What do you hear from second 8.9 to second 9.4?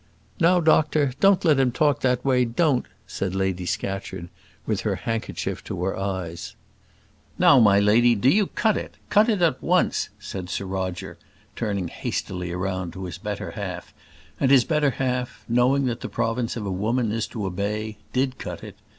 cut